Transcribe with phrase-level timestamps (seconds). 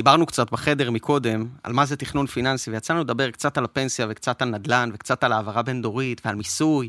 [0.00, 4.42] דיברנו קצת בחדר מקודם על מה זה תכנון פיננסי, ויצאנו לדבר קצת על הפנסיה וקצת
[4.42, 6.88] על נדל"ן וקצת על העברה בין-דורית ועל מיסוי,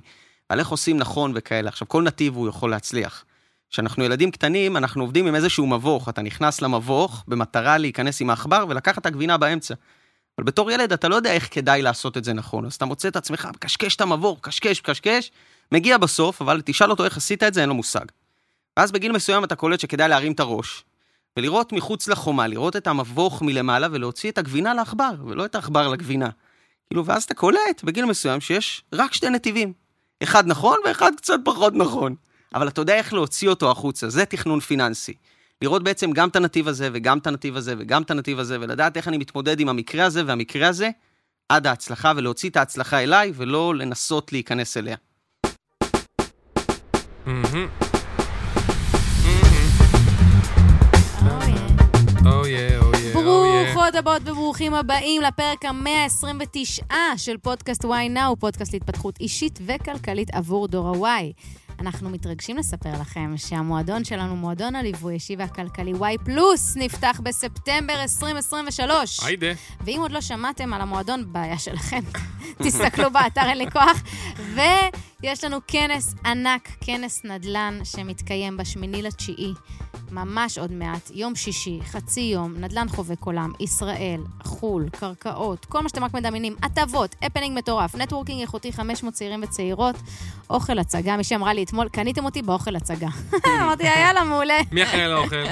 [0.50, 1.70] ועל איך עושים נכון וכאלה.
[1.70, 3.26] עכשיו, כל נתיב הוא יכול להצליח.
[3.70, 6.10] כשאנחנו ילדים קטנים, אנחנו עובדים עם איזשהו מבוך.
[6.10, 9.74] אתה נכנס למבוך במטרה להיכנס עם העכבר ולקחת את הגבינה באמצע.
[10.38, 13.08] אבל בתור ילד אתה לא יודע איך כדאי לעשות את זה נכון, אז אתה מוצא
[13.08, 15.32] את עצמך מקשקש את המבוך, קשקש, קשקש,
[15.72, 18.06] מגיע בסוף, אבל תשאל אותו איך עשית את זה, אין לו מושג.
[18.78, 20.84] ואז בגיל מסוים אתה קולט שכדאי להרים את הראש,
[21.38, 26.30] ולראות מחוץ לחומה, לראות את המבוך מלמעלה ולהוציא את הגבינה לעכבר, ולא את העכבר לגבינה.
[26.90, 29.74] כאילו, ואז אתה קולט בגיל מסוים שיש רק שתי נתיבים.
[30.24, 32.16] אחד נכון ואחד קצת פחות נכון.
[32.56, 35.14] אבל אתה יודע איך להוציא אותו החוצה, זה תכנון פיננסי.
[35.62, 38.98] לראות בעצם גם את הנתיב הזה, וגם את הנתיב הזה, וגם את הנתיב הזה, ולדעת
[38.98, 40.90] איך אני מתמודד עם המקרה הזה והמקרה הזה,
[41.50, 44.96] עד ההצלחה, ולהוציא את ההצלחה אליי, ולא לנסות להיכנס אליה.
[47.26, 47.91] מהמם.
[53.92, 60.68] ברוכות הבאות וברוכים הבאים לפרק ה-129 של פודקאסט why now, פודקאסט להתפתחות אישית וכלכלית עבור
[60.68, 61.24] דור ה-Y.
[61.80, 69.24] אנחנו מתרגשים לספר לכם שהמועדון שלנו, מועדון הליווי האישי והכלכלי Y פלוס, נפתח בספטמבר 2023.
[69.24, 69.52] היידה.
[69.82, 72.00] ואם עוד לא שמעתם על המועדון, בעיה שלכם.
[72.64, 74.04] תסתכלו באתר, אין לי כוח.
[74.56, 79.54] ויש לנו כנס ענק, כנס נדל"ן, שמתקיים בשמיני לתשיעי,
[80.12, 85.90] ממש עוד מעט, יום שישי, חצי יום, נדל"ן חובק עולם, ישראל, חו"ל, קרקעות, כל מה
[85.90, 89.96] שאתם רק מדמיינים, הטבות, הפנינג מטורף, networking איכותי, 500 צעירים וצעירות,
[90.52, 93.08] אוכל הצגה, מישהי אמרה לי אתמול, קניתם אותי באוכל הצגה.
[93.62, 94.58] אמרתי, יאללה, מעולה.
[94.72, 95.44] מי אחראי על האוכל?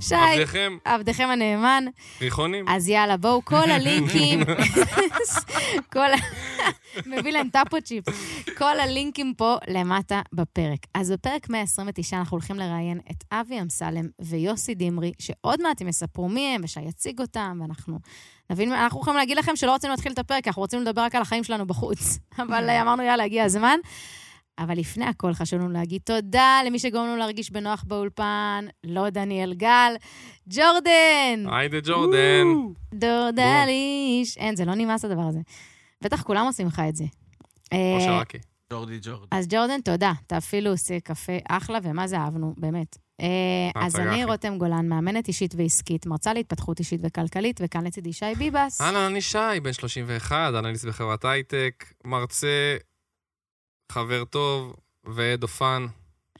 [0.00, 0.76] שי, עבדכם?
[0.84, 1.84] עבדכם הנאמן.
[2.20, 2.64] ריחונים?
[2.68, 4.40] אז יאללה, בואו, כל הלינקים,
[5.92, 6.16] כל ה...
[7.06, 8.04] מביא להם טאפו צ'יפ.
[8.56, 10.78] כל הלינקים פה למטה בפרק.
[10.94, 16.28] אז בפרק 129 אנחנו הולכים לראיין את אבי אמסלם ויוסי דמרי, שעוד מעט הם יספרו
[16.28, 17.98] מי הם ושי יציג אותם, ואנחנו
[18.50, 21.22] נבין, אנחנו יכולים להגיד לכם שלא רצינו להתחיל את הפרק, אנחנו רצינו לדבר רק על
[21.22, 22.18] החיים שלנו בחוץ.
[22.38, 23.78] אבל אמרנו, יאללה, הגיע הזמן.
[24.58, 29.54] אבל לפני הכל חשוב לנו להגיד תודה למי שגורם לנו להרגיש בנוח באולפן, לא דניאל
[29.54, 29.96] גל,
[30.48, 31.44] ג'ורדן!
[31.52, 32.46] היידה ג'ורדן.
[32.94, 34.36] דורדליש.
[34.36, 35.40] אין, זה לא נמאס הדבר הזה.
[36.00, 37.04] בטח כולם עושים לך את זה.
[37.72, 38.38] או אה, שרקי.
[38.72, 39.26] ג'ורדי ג'ורדי.
[39.30, 40.12] אז ג'ורדן, תודה.
[40.26, 42.98] אתה אפילו עושה קפה אחלה, ומה זה אהבנו, באמת.
[43.20, 43.26] אה,
[43.82, 44.24] אז אני.
[44.24, 48.80] רותם גולן, מאמנת אישית ועסקית, מרצה להתפתחות אישית וכלכלית, וכאן לצידי שי ביבס.
[48.80, 52.76] אהלן, אני שי, בן 31, אנליסט בחברת הייטק, מרצה,
[53.92, 55.86] חבר טוב ועד אופן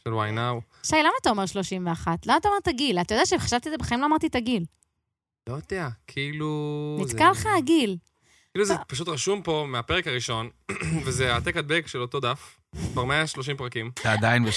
[0.04, 0.86] של why now.
[0.86, 2.26] שי, למה אתה אומר 31?
[2.26, 3.00] למה אתה אומר את הגיל?
[3.00, 4.64] אתה יודע שחשבתי את זה בחיים, לא אמרתי את הגיל.
[5.48, 6.98] לא יודע, כאילו...
[7.00, 7.96] נתקע לך הגיל.
[8.54, 10.50] כאילו זה פשוט רשום פה מהפרק הראשון,
[11.04, 12.58] וזה העתק הדבק של אותו דף,
[12.92, 13.90] כבר 130 פרקים.
[13.94, 14.48] אתה עדיין ב-31.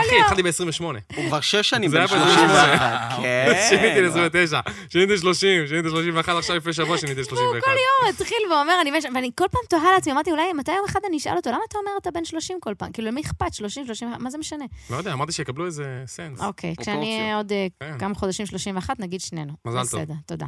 [0.00, 0.82] אחי, התחלתי ב-28.
[1.16, 3.22] הוא כבר שש שנים זה בן היה ב- 31.
[3.22, 3.52] כן.
[3.68, 5.34] שיניתי ל-29, שיניתי ל-30,
[5.68, 7.36] שיניתי ל-31, עכשיו לפני שבוע שיניתי ל-31.
[7.36, 8.74] כל יום מתחיל ואומר,
[9.14, 11.78] ואני כל פעם תוהה לעצמי, אמרתי, אולי מתי יום אחד אני אשאל אותו, למה אתה
[11.78, 12.92] אומר אתה בן 30 כל פעם?
[12.92, 13.54] כאילו, למי אכפת?
[13.54, 14.64] 30, 30, מה זה משנה?
[14.90, 16.40] לא יודע, אמרתי שיקבלו איזה sense.
[16.40, 17.98] אוקיי, כשאני עוד אה, כן.
[17.98, 19.52] כמה חודשים 31, נגיד שנינו.
[19.64, 20.00] מזל טוב.
[20.00, 20.46] בסדר, תודה.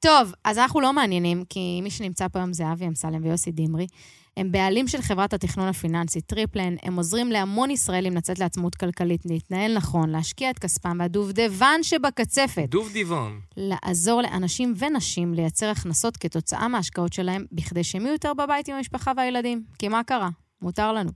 [0.00, 3.86] טוב, אז אנחנו לא מעניינים, כי מי שנמצא פה היום זה אבי אמסלם ויוסי דמרי.
[4.36, 9.76] הם בעלים של חברת התכנון הפיננסי טריפלן, הם עוזרים להמון ישראלים לצאת לעצמאות כלכלית, להתנהל
[9.76, 13.40] נכון, להשקיע את כספם והדובדבן שבקצפת, דוב דיוון.
[13.56, 19.12] לעזור לאנשים ונשים לייצר הכנסות כתוצאה מההשקעות שלהם, בכדי שהם יהיו יותר בבית עם המשפחה
[19.16, 19.62] והילדים.
[19.78, 20.28] כי מה קרה?
[20.62, 21.10] מותר לנו.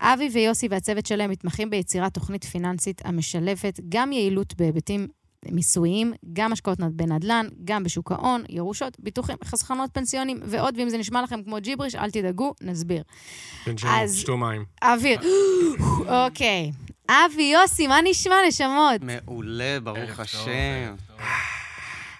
[0.00, 5.08] אבי ויוסי והצוות שלהם מתמחים ביצירת תוכנית פיננסית המשלבת גם יעילות בהיבטים
[5.46, 11.22] מיסויים, גם השקעות בנדל"ן, גם בשוק ההון, ירושות, ביטוחים, חסכונות פנסיונים ועוד, ואם זה נשמע
[11.22, 13.02] לכם כמו ג'יבריש, אל תדאגו, נסביר.
[13.88, 14.64] אז- שתו מים.
[14.82, 15.20] אוויר.
[16.26, 16.70] אוקיי.
[17.10, 19.00] אבי, יוסי, מה נשמע, נשמות?
[19.02, 20.94] מעולה, ברוך השם.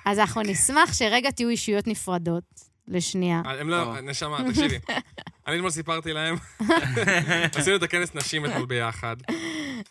[0.04, 2.44] אז אנחנו נשמח שרגע תהיו אישיות נפרדות
[2.88, 3.42] לשנייה.
[3.44, 3.96] הם לא, טוב.
[3.96, 4.78] נשמה, תקשיבי.
[5.46, 6.36] אני אתמול סיפרתי להם,
[7.56, 9.16] עשינו את הכנס נשים אתמול ביחד,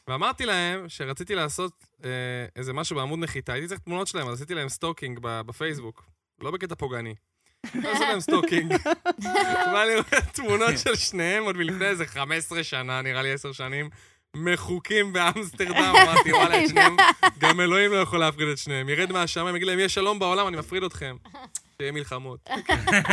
[0.08, 1.72] ואמרתי להם שרציתי לעשות
[2.06, 2.10] אה,
[2.56, 6.06] איזה משהו בעמוד נחיתה, הייתי צריך תמונות שלהם, אז עשיתי להם stalking בפייסבוק,
[6.42, 7.16] לא בקטע פוגעני.
[7.66, 8.74] עשו להם stalking.
[9.74, 13.90] ואני רואה תמונות של שניהם עוד מלפני איזה 15 שנה, נראה לי 10 שנים,
[14.36, 16.96] מחוקים באמסטרדם, אמרתי, וואלה, את שניהם,
[17.38, 18.90] גם אלוהים לא יכול להפריד את שניהם.
[18.90, 21.16] ירד מהשמיים, יגיד להם, יש שלום בעולם, אני מפריד אתכם.
[21.82, 22.50] שיהיה מלחמות.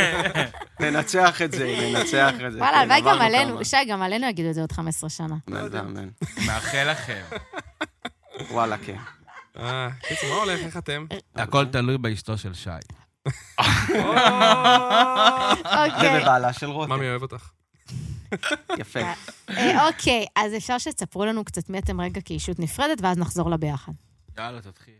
[0.79, 2.59] ננצח את זה, ננצח את זה.
[2.59, 3.65] וואלה, כן, הלוואי גם עלינו.
[3.65, 5.35] שי, גם עלינו יגידו את זה עוד 15 שנה.
[5.49, 6.09] אמן ואמן.
[6.47, 7.21] מאחל לכם.
[8.51, 8.97] וואלה, כן.
[9.57, 10.59] אה, קיצור, מה הולך?
[10.59, 11.05] איך אתם?
[11.35, 12.69] הכל תלוי באשתו של שי.
[13.87, 14.01] זה
[15.85, 16.21] אוקיי.
[16.21, 16.91] בבעלה של רותם.
[16.91, 17.51] ממי אוהב אותך.
[18.77, 18.99] יפה.
[19.49, 23.91] אה, אוקיי, אז אפשר שתספרו לנו קצת מי אתם רגע כאישות נפרדת, ואז נחזור לביחד.
[24.37, 24.93] יאללה, תתחיל.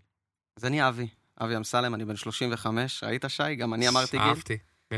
[0.58, 1.08] אז אני אבי.
[1.42, 3.56] אבי אמסלם, אני בן 35, ראית, שי?
[3.56, 4.28] גם אני אמרתי גיל.
[4.28, 4.58] אהבתי.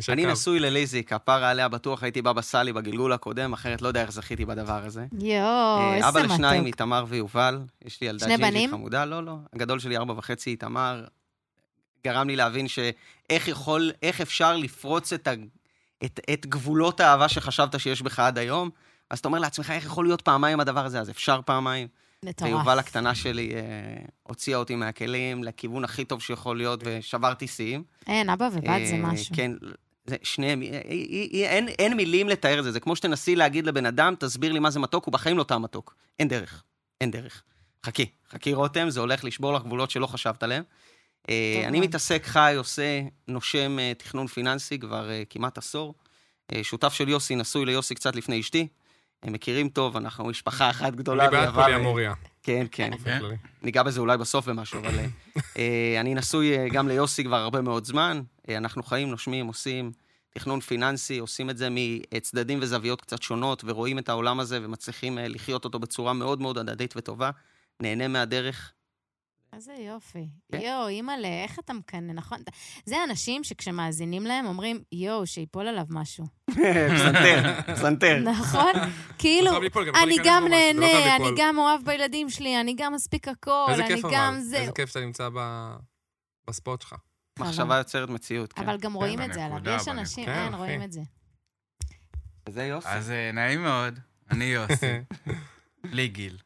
[0.09, 0.25] אני.
[0.25, 4.45] נשוי לליזי, כפרה עליה בטוח הייתי בבא סאלי בגלגול הקודם, אחרת לא יודע איך זכיתי
[4.45, 5.05] בדבר הזה.
[5.19, 6.73] יואו, אה, איזה אבא לשניים, מתוק.
[6.73, 8.69] איתמר ויובל, יש לי ילדה ג'ינג'ית?
[8.69, 9.37] חמודה, לא, לא.
[9.53, 11.05] הגדול שלי ארבע וחצי, איתמר,
[12.03, 15.31] גרם לי להבין שאיך יכול, איך אפשר לפרוץ את, ה,
[16.05, 18.69] את, את גבולות האהבה שחשבת שיש בך עד היום.
[19.09, 20.99] אז אתה אומר לעצמך, איך יכול להיות פעמיים הדבר הזה?
[20.99, 21.87] אז אפשר פעמיים.
[22.25, 22.51] מטורף.
[22.51, 23.61] ויובל הקטנה שלי אה,
[24.23, 27.83] הוציאה אותי מהכלים לכיוון הכי טוב שיכול להיות, ושברתי שיאים.
[28.07, 29.35] אין, אבא ובת זה אה, משהו.
[29.35, 29.51] כן,
[30.07, 30.79] זה שניהם, אה, אה,
[31.33, 32.71] אה, אין, אין מילים לתאר את זה.
[32.71, 35.61] זה כמו שתנסי להגיד לבן אדם, תסביר לי מה זה מתוק, הוא בחיים לא טעם
[35.61, 35.95] מתוק.
[36.19, 36.63] אין דרך,
[37.01, 37.43] אין דרך.
[37.85, 40.63] חכי, חכי רותם, זה הולך לשבור לך גבולות שלא חשבת עליהם.
[41.29, 41.79] אה, אני.
[41.79, 45.93] מתעסק, חי, עושה, נושם תכנון פיננסי כבר כמעט עשור.
[46.63, 48.67] שותף של יוסי, נשוי ליוסי קצת לפני אשתי.
[49.23, 51.23] הם מכירים טוב, אנחנו משפחה אחת גדולה.
[51.23, 52.13] אני בעד אה, פוליאמוריה.
[52.43, 52.91] כן, כן.
[52.97, 53.35] כללי.
[53.61, 55.05] ניגע בזה אולי בסוף במשהו, אבל אה,
[55.57, 58.21] אה, אני נשוי גם ליוסי כבר הרבה מאוד זמן.
[58.49, 59.91] אנחנו חיים, נושמים, עושים
[60.29, 65.65] תכנון פיננסי, עושים את זה מצדדים וזוויות קצת שונות, ורואים את העולם הזה ומצליחים לחיות
[65.65, 67.29] אותו בצורה מאוד מאוד הדדית וטובה.
[67.79, 68.73] נהנה מהדרך.
[69.53, 70.27] איזה יופי.
[70.51, 70.61] כן.
[70.61, 72.39] יואו, אימא'לה, איך אתה מקנא, נכון?
[72.85, 76.25] זה אנשים שכשמאזינים להם אומרים, יואו, שיפול עליו משהו.
[76.95, 78.19] פסנתר, פסנתר.
[78.19, 78.71] נכון?
[79.17, 79.51] כאילו,
[80.03, 81.27] אני גם לא נהנה, אני.
[81.38, 84.57] גם אוהב בילדים שלי, אני גם מספיק הכל, אני גם זה.
[84.57, 85.75] איזה כיף שאתה נמצא ב-
[86.49, 86.95] בספוט שלך.
[87.39, 88.63] מחשבה יוצרת מציאות, כן.
[88.63, 89.59] אבל גם רואים את זה עליו.
[89.65, 90.81] יש אנשים, כן, רואים.
[90.83, 91.01] את זה.
[92.49, 92.88] זה יוסי.
[92.89, 93.99] אז אה, נעים מאוד,
[94.31, 94.94] אני יוסי,
[95.91, 96.38] בלי גיל.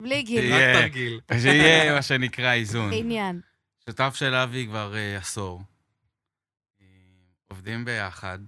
[0.00, 0.54] בלי גיל.
[0.54, 1.20] רק תרגיל.
[1.42, 2.90] שיהיה מה שנקרא איזון.
[2.92, 3.40] עניין.
[3.86, 5.62] שותף של אבי כבר אה, עשור.
[7.50, 8.38] עובדים ביחד,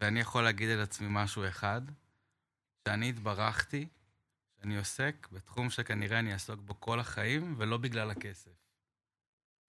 [0.00, 1.80] ואני יכול להגיד על עצמי משהו אחד,
[2.88, 3.86] שאני התברכתי
[4.60, 8.50] שאני עוסק בתחום שכנראה אני אעסוק בו כל החיים, ולא בגלל הכסף.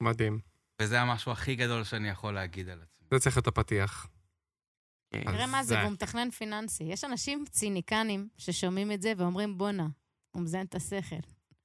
[0.01, 0.39] מדהים.
[0.81, 3.07] וזה המשהו הכי גדול שאני יכול להגיד על עצמי.
[3.13, 4.07] זה צריך להיות הפתיח.
[5.09, 6.83] תראה מה זה, זה- והוא מתכנן פיננסי.
[6.83, 9.87] יש אנשים ציניקנים ששומעים את זה ואומרים, בואנה,
[10.37, 11.15] הוא מזיין את השכל.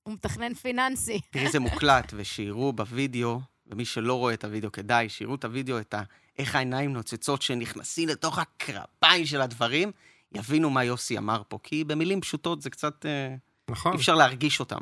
[0.03, 1.21] הוא מתכנן פיננסי.
[1.33, 5.95] תראי, זה מוקלט, ושיראו בווידאו, ומי שלא רואה את הווידאו, כדאי, שיראו את הווידאו, את
[5.95, 6.03] ה...
[6.39, 9.91] איך העיניים נוצצות שנכנסים לתוך הקרביים של הדברים,
[10.35, 11.59] יבינו מה יוסי אמר פה.
[11.63, 13.07] כי במילים פשוטות זה קצת...
[13.07, 13.35] אה,
[13.71, 14.81] נכון, אי אפשר להרגיש אותם.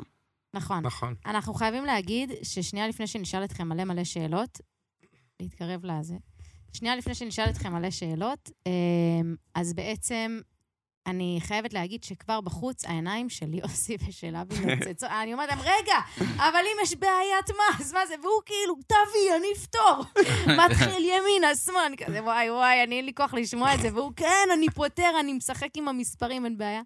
[0.53, 0.85] נכון.
[0.85, 1.15] נכון.
[1.25, 4.61] אנחנו חייבים להגיד ששנייה לפני שנשאל אתכם מלא מלא שאלות,
[5.39, 6.15] להתקרב לזה,
[6.73, 10.39] שנייה לפני שנשאל אתכם מלא שאלות, אמ, אז בעצם
[11.07, 15.09] אני חייבת להגיד שכבר בחוץ העיניים של יוסי ושל אבי נוצצות.
[15.23, 18.13] אני אומרת להם, רגע, אבל אם יש בעיית מס, מה זה?
[18.23, 20.05] והוא כאילו, תביא, אני אפתור.
[20.65, 23.93] מתחיל ימינה, שמאל, אני כזה, וואי, וואי, אני אין לי כוח לשמוע את זה.
[23.93, 26.81] והוא, כן, אני פותר, אני משחק עם המספרים, אין בעיה.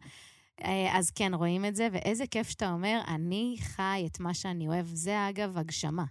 [0.64, 4.68] אה, אז כן, רואים את זה, ואיזה כיף שאתה אומר, אני חי את מה שאני
[4.68, 4.86] אוהב.
[4.86, 6.04] זה, אגב, הגשמה.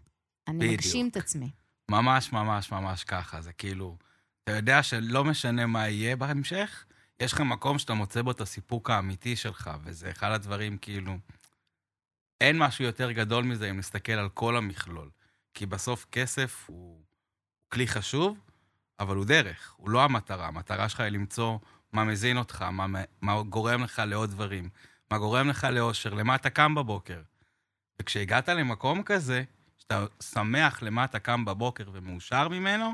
[0.49, 0.73] אני בדיוק.
[0.73, 1.50] מגשים את עצמי.
[1.91, 3.97] ממש ממש ממש ככה, זה כאילו,
[4.45, 6.85] אתה יודע שלא משנה מה יהיה בהמשך,
[7.20, 11.19] יש לך מקום שאתה מוצא בו את הסיפוק האמיתי שלך, וזה אחד הדברים כאילו...
[12.40, 15.11] אין משהו יותר גדול מזה אם נסתכל על כל המכלול.
[15.55, 17.00] כי בסוף כסף הוא
[17.69, 18.38] כלי חשוב,
[19.00, 20.46] אבל הוא דרך, הוא לא המטרה.
[20.46, 21.58] המטרה שלך היא למצוא
[21.93, 22.87] מה מזין אותך, מה,
[23.20, 24.69] מה גורם לך לעוד דברים,
[25.11, 27.22] מה גורם לך לאושר, למה אתה קם בבוקר.
[28.00, 29.44] וכשהגעת למקום כזה,
[29.78, 32.93] שאתה שמח למה אתה קם בבוקר ומאושר ממנו,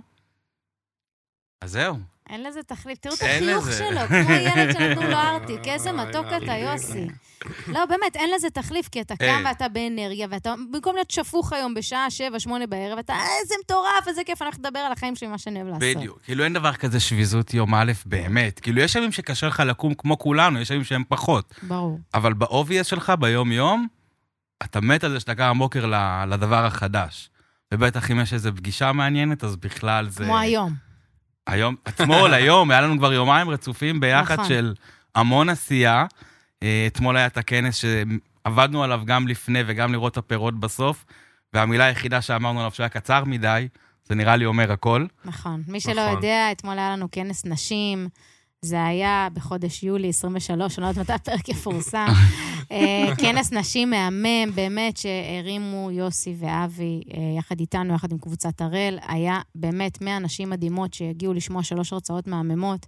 [1.60, 1.96] אז זהו.
[2.30, 2.98] אין לזה תחליף.
[2.98, 3.66] תראו את החיוך.
[3.78, 5.68] שלו, כמו ילד שנתנו לו ארטיק.
[5.68, 6.58] איזה מתוק וואי, אתה, וואי.
[6.58, 7.06] יוסי.
[7.66, 9.42] לא, באמת, אין לזה תחליף, כי אתה קם.
[9.44, 14.20] ואתה באנרגיה, ואתה, במקום להיות שפוך היום בשעה שבע, שמונה בערב, אתה, איזה מטורף, איזה
[14.26, 15.96] כיף, אני הולכת לדבר על החיים שלי, מה שאני אוהב לעשות.
[15.96, 16.18] בדיוק.
[16.22, 18.60] כאילו אין דבר כזה שביזות יום א' באמת.
[18.60, 21.54] כאילו יש ימים שקשה לך לקום כמו כולנו, יש ימים שהם פחות.
[21.62, 21.98] ברור.
[22.14, 23.86] אבל באובייס שלך, ביום-יום,
[24.62, 25.92] אתה מת על זה שאתה קם בבוקר
[26.28, 27.30] לדבר החדש.
[27.74, 30.24] ובטח אם יש איזו פגישה מעניינת, אז בכלל זה...
[30.24, 30.89] כמו היום.
[31.50, 34.48] היום, אתמול, היום, היה לנו כבר יומיים רצופים ביחד נכון.
[34.48, 34.74] של
[35.14, 36.06] המון עשייה.
[36.62, 41.04] אה, אתמול היה את הכנס שעבדנו עליו גם לפני וגם לראות את הפירות בסוף,
[41.54, 43.68] והמילה היחידה שאמרנו עליו שהיה קצר מדי,
[44.04, 45.06] זה נראה לי אומר הכל.
[45.24, 45.62] נכון.
[45.66, 46.16] מי שלא נכון.
[46.16, 48.08] יודע, אתמול היה לנו כנס נשים.
[48.62, 52.06] זה היה בחודש יולי 23, אני לא יודעת מתי הפרק יפורסם.
[52.70, 58.98] אה, כנס נשים מהמם, באמת, שהרימו יוסי ואבי אה, יחד איתנו, יחד עם קבוצת הראל.
[59.02, 62.86] היה באמת 100 נשים מדהימות שהגיעו לשמוע שלוש הרצאות מהממות.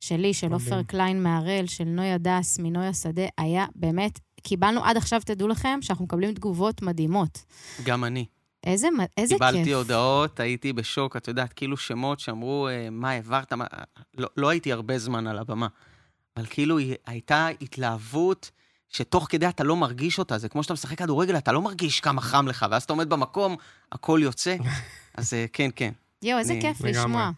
[0.00, 0.52] שלי, של.
[0.52, 5.78] עופר קליין מהראל, של נויה דס מנויה שדה, היה באמת, קיבלנו עד עכשיו, תדעו לכם,
[5.82, 7.44] שאנחנו מקבלים תגובות מדהימות.
[7.84, 8.26] גם אני.
[8.64, 9.46] איזה, איזה כיף.
[9.50, 13.64] קיבלתי הודעות, הייתי בשוק, את יודעת, כאילו שמות שאמרו, אה, מה העברת, מה...
[14.18, 15.66] לא, לא הייתי הרבה זמן על הבמה,
[16.36, 18.50] אבל כאילו הייתה התלהבות,
[18.90, 22.20] שתוך כדי אתה לא מרגיש אותה, זה כמו שאתה משחק כדורגל, אתה לא מרגיש כמה
[22.20, 23.56] חם לך, ואז אתה עומד במקום,
[23.92, 24.56] הכל יוצא.
[25.18, 25.92] אז אה, כן, כן.
[26.22, 26.80] יואו, איזה אני- כיף.
[26.80, 27.30] לשמוע.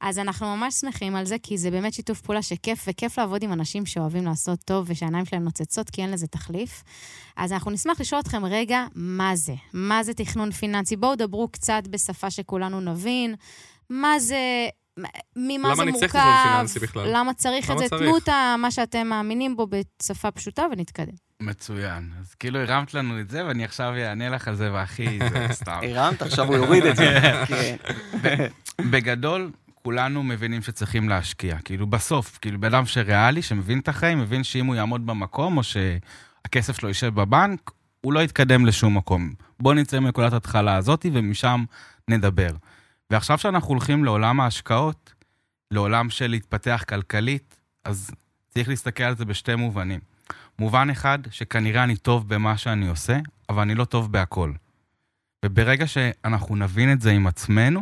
[0.00, 3.52] אז אנחנו ממש שמחים על זה, כי זה באמת שיתוף פעולה שכיף, וכיף לעבוד עם
[3.52, 6.82] אנשים שאוהבים לעשות טוב ושהעיניים שלהם נוצצות, כי אין לזה תחליף.
[7.36, 9.54] אז אנחנו נשמח לשאול אתכם רגע, מה זה?
[9.72, 10.96] מה זה תכנון פיננסי?
[10.96, 13.34] בואו דברו קצת בשפה שכולנו נבין.
[13.90, 14.38] מה זה...
[15.36, 16.06] ממה למה זה אני מורכב?
[16.06, 17.08] צריך תכנון פיננסי בכלל?
[17.12, 17.88] למה צריך את זה?
[17.88, 21.26] תנו את מה שאתם מאמינים בו בשפה פשוטה ונתקדם.
[21.40, 22.10] מצוין.
[22.20, 25.80] אז כאילו הרמת לנו את זה, ואני עכשיו אענה לך על זה, והכי, זה סתם.
[25.82, 27.20] הרמת, עכשיו הוא יוריד את זה.
[27.46, 27.76] כן.
[28.90, 31.58] בגדול, כולנו מבינים שצריכים להשקיע.
[31.64, 35.62] כאילו, בסוף, כאילו, בן אדם שריאלי, שמבין את החיים, מבין שאם הוא יעמוד במקום, או
[35.62, 39.32] שהכסף שלו יישב בבנק, הוא לא יתקדם לשום מקום.
[39.60, 41.64] בואו נצא מנקודת ההתחלה הזאת, ומשם
[42.08, 42.50] נדבר.
[43.10, 45.14] ועכשיו שאנחנו הולכים לעולם ההשקעות,
[45.70, 48.10] לעולם של להתפתח כלכלית, אז
[48.48, 50.00] צריך להסתכל על זה בשתי מובנים.
[50.58, 54.52] מובן אחד, שכנראה אני טוב במה שאני עושה, אבל אני לא טוב בהכל.
[55.44, 57.80] וברגע שאנחנו נבין את זה עם עצמנו,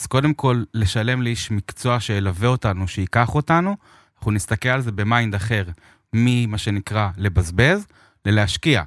[0.00, 3.76] אז קודם כל, לשלם לאיש מקצוע שילווה אותנו, שייקח אותנו,
[4.16, 5.64] אנחנו נסתכל על זה ב mind אחר,
[6.12, 7.86] ממה שנקרא לבזבז,
[8.24, 8.82] ללהשקיע.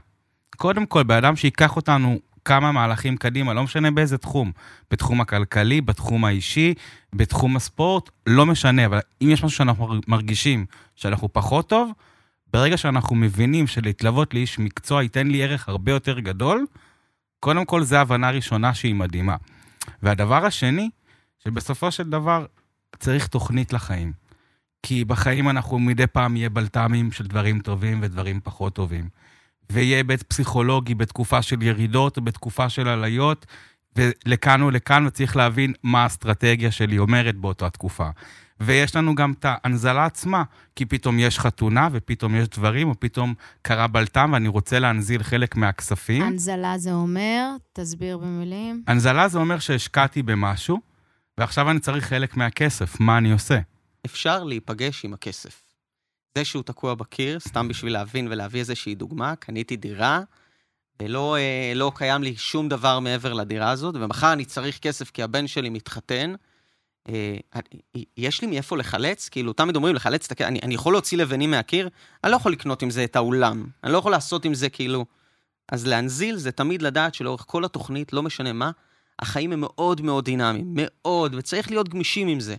[0.56, 4.52] קודם כל, באדם שייקח אותנו כמה מהלכים קדימה, לא משנה באיזה תחום,
[4.92, 6.74] בתחום הכלכלי, בתחום האישי,
[7.14, 11.92] בתחום הספורט, לא משנה, אבל אם יש משהו שאנחנו מרגישים שאנחנו פחות טוב,
[12.54, 16.66] ברגע שאנחנו מבינים שלהתלוות לאיש מקצוע ייתן לי ערך הרבה יותר גדול,
[17.40, 19.36] קודם כל, זו הבנה ראשונה שהיא מדהימה.
[20.04, 20.90] והדבר השני,
[21.44, 22.46] שבסופו של דבר
[23.00, 24.12] צריך תוכנית לחיים.
[24.84, 29.10] כי בחיים אנחנו מדי פעם יהיה בלת"מים של דברים טובים ודברים פחות טובים.
[29.72, 33.46] ויהיה היבט פסיכולוגי בתקופה של ירידות ובתקופה של עליות,
[33.96, 38.10] ולכאן ולכאן, וצריך להבין מה האסטרטגיה שלי אומרת באותה תקופה.
[38.60, 40.44] ויש לנו גם את ההנזלה עצמה,
[40.76, 45.56] כי פתאום יש חתונה, ופתאום יש דברים, או פתאום קרה בלת"ם, ואני רוצה להנזיל חלק
[45.56, 46.24] מהכספים.
[46.24, 48.84] הנזלה זה אומר, תסביר במילים.
[48.88, 50.80] הנזלה זה אומר שהשקעתי במשהו,
[51.38, 53.60] ועכשיו אני צריך חלק מהכסף, מה אני עושה?
[54.06, 55.71] אפשר להיפגש עם הכסף.
[56.38, 60.22] זה שהוא תקוע בקיר, סתם בשביל להבין ולהביא איזושהי דוגמה, קניתי דירה,
[61.02, 65.24] ולא אה, לא קיים לי שום דבר מעבר לדירה הזאת, ומחר אני צריך כסף כי
[65.24, 66.34] הבן שלי מתחתן.
[67.10, 67.36] אה,
[68.18, 69.30] יש לי מאיפה לחלץ?
[69.30, 71.90] כאילו, תמיד אומרים לחלץ את הכסף, אני, אני יכול להוציא לבנים מהקיר,
[72.24, 75.06] אני לא יכול לקנות עם זה את האולם, אני לא יכול לעשות עם זה כאילו...
[75.72, 78.72] אז להנזיל זה תמיד לדעת שלאורך כל התוכנית, לא משנה מה,
[79.20, 82.56] החיים הם מאוד מאוד דינמיים, מאוד, וצריך להיות גמישים עם זה.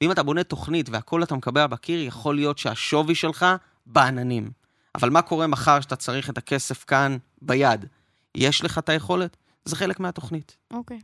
[0.00, 3.46] ואם אתה בונה תוכנית והכל אתה מקבע בקיר, יכול להיות שהשווי שלך
[3.86, 4.50] בעננים.
[4.94, 7.86] אבל מה קורה מחר שאתה צריך את הכסף כאן ביד?
[8.34, 9.36] יש לך את היכולת?
[9.64, 10.56] זה חלק מהתוכנית.
[10.70, 11.00] אוקיי.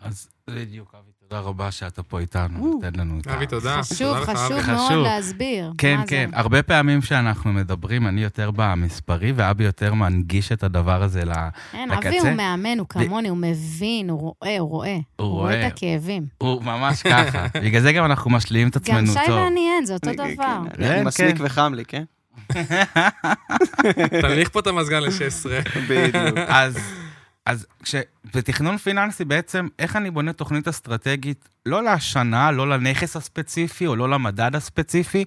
[0.00, 2.66] אז בדיוק, אבי, תודה רבה שאתה פה איתנו.
[2.66, 3.34] נותן לנו את ה...
[3.34, 3.82] אבי, תודה.
[3.82, 4.52] חשוב, חשוב.
[4.52, 5.02] מאוד חשוב.
[5.02, 5.72] להסביר.
[5.78, 6.00] כן.
[6.06, 6.30] כן.
[6.32, 11.22] הרבה פעמים שאנחנו מדברים, אני יותר במספרי, ואבי יותר מנגיש את הדבר הזה.
[11.74, 12.08] אין, לקצה.
[12.08, 14.98] אבי הוא מאמן, הוא כמוני, הוא מבין, הוא רואה, הוא רואה.
[15.16, 15.66] הוא רואה.
[15.66, 16.26] את הכאבים.
[16.38, 17.46] הוא ממש ככה.
[17.64, 19.38] בגלל זה גם אנחנו משלימים את גם עצמנו שי טוב.
[19.38, 20.58] ואני אין, זה אותו כן, דבר.
[20.76, 21.44] כן, כן, מסמיק כן.
[21.44, 22.04] וחם לי, כן?
[24.22, 25.70] תנמיך פה את המזגן ל-16.
[25.88, 26.38] בדיוק.
[26.48, 26.78] אז,
[27.50, 27.94] אז כש...
[28.34, 34.10] בתכנון פיננסי בעצם, איך אני בונה תוכנית אסטרטגית, לא לשנה, לא לנכס הספציפי או לא
[34.10, 35.24] למדד הספציפי,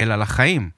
[0.00, 0.70] אלא לחיים.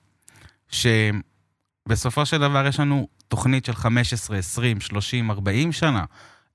[0.71, 6.05] שבסופו של דבר יש לנו תוכנית של 15, 20, 30, 40 שנה.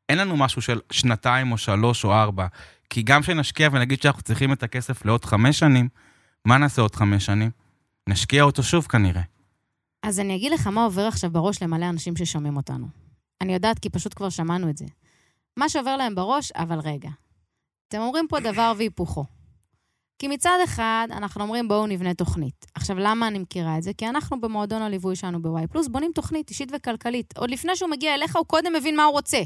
[0.09, 2.47] אין לנו משהו של שנתיים או שלוש או ארבע.
[2.89, 5.89] כי גם כשנשקיע ונגיד שאנחנו צריכים את הכסף לעוד חמש שנים,
[6.45, 7.51] מה נעשה עוד חמש שנים?
[8.09, 9.21] נשקיע אותו שוב כנראה.
[10.03, 13.02] אז אני אגיד לך מה עובר עכשיו בראש למלא אנשים ששומעים אותנו.
[13.43, 14.85] אני יודעת כי פשוט כבר שמענו את זה.
[15.57, 17.09] מה שעובר להם בראש, אבל רגע.
[17.87, 19.25] אתם אומרים פה דבר והיפוכו.
[20.19, 22.65] כי מצד אחד, אנחנו אומרים בואו נבנה תוכנית.
[22.75, 23.91] עכשיו, למה אני מכירה את זה?
[23.93, 27.37] כי אנחנו במועדון הליווי שלנו ב-Y פלוס בונים תוכנית אישית וכלכלית.
[27.37, 29.41] עוד לפני שהוא מגיע אליך, הוא קודם מבין מה הוא רוצה.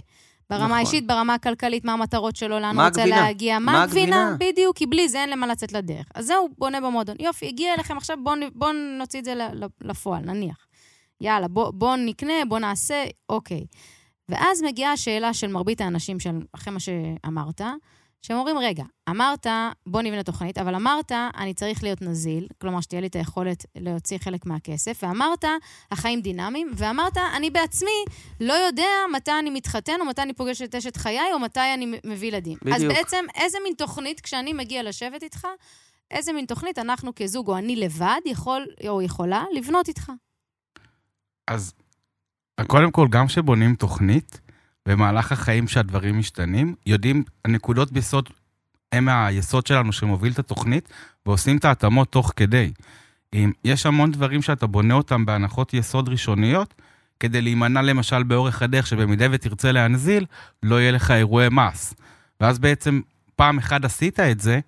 [0.49, 0.77] ברמה נכון.
[0.77, 3.21] האישית, ברמה הכלכלית, מה המטרות שלו, לאן הוא רוצה הגבינה?
[3.21, 4.35] להגיע, מה מה הגבינה?
[4.39, 6.05] בדיוק, כי בלי זה אין למה לצאת לדרך.
[6.15, 7.15] אז זהו, בונה במועדון.
[7.19, 9.33] יופי, הגיע אליכם עכשיו, בואו בוא נוציא את זה
[9.81, 10.66] לפועל, נניח.
[11.21, 13.65] יאללה, בואו בוא נקנה, בואו נעשה, אוקיי.
[14.29, 17.61] ואז מגיעה השאלה של מרבית האנשים, של, אחרי מה שאמרת,
[18.21, 19.47] שהם אומרים, רגע, אמרת,
[19.87, 24.17] בוא נבנה תוכנית, אבל אמרת, אני צריך להיות נזיל, כלומר שתהיה לי את היכולת להוציא
[24.17, 25.45] חלק מהכסף, ואמרת,
[25.91, 28.03] החיים דינמיים, ואמרת, אני בעצמי
[28.41, 31.99] לא יודע מתי אני מתחתן, או מתי אני פוגש את אשת חיי, או מתי אני
[32.05, 32.57] מביא ילדים.
[32.73, 32.93] אז בדיוק.
[32.97, 35.47] בעצם, איזה מין תוכנית, כשאני מגיע לשבת איתך,
[36.11, 40.11] איזה מין תוכנית אנחנו כזוג, או אני לבד, יכול או יכולה לבנות איתך?
[41.47, 41.73] אז
[42.67, 44.41] קודם כל, גם כשבונים תוכנית,
[44.85, 48.29] במהלך החיים שהדברים משתנים, יודעים, הנקודות ביסוד
[48.91, 50.89] הם היסוד שלנו שמוביל את התוכנית,
[51.25, 52.71] ועושים את ההתאמות תוך כדי.
[53.33, 56.73] אם יש המון דברים שאתה בונה אותם בהנחות יסוד ראשוניות,
[57.19, 60.25] כדי להימנע למשל באורך הדרך, שבמידה ותרצה להנזיל,
[60.63, 61.93] לא יהיה לך אירועי מס.
[62.41, 63.01] ואז בעצם
[63.35, 64.59] פעם אחת עשית את זה,